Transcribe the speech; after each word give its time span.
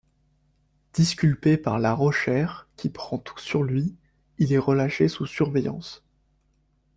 Disculpé 0.95 1.57
par 1.57 1.77
La 1.77 1.93
Rochère 1.93 2.67
qui 2.75 2.89
prend 2.89 3.19
tout 3.19 3.37
sur 3.37 3.61
lui, 3.61 3.95
il 4.39 4.51
est 4.51 4.57
relâché 4.57 5.07
sous 5.07 5.27
surveillance. 5.27 6.03